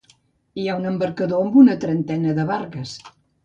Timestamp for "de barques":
2.41-2.99